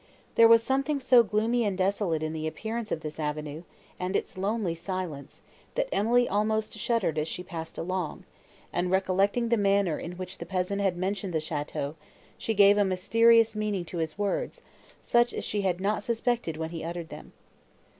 [0.33, 3.61] There was something so gloomy and desolate in the appearance of this avenue,
[3.99, 5.43] and its lonely silence,
[5.75, 8.23] that Emily almost shuddered as she passed along;
[8.73, 11.93] and, recollecting the manner in which the peasant had mentioned the château,
[12.35, 14.63] she gave a mysterious meaning to his words,
[15.03, 17.33] such as she had not suspected when he uttered them.